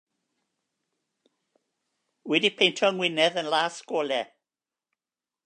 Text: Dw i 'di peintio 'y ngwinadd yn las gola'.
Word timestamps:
Dw 2.27 2.31
i 2.35 2.39
'di 2.39 2.51
peintio 2.57 2.89
'y 2.89 2.91
ngwinadd 2.95 3.39
yn 3.43 3.51
las 3.55 3.77
gola'. 3.93 4.25